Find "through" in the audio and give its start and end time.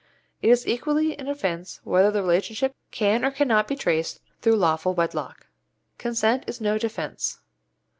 4.41-4.55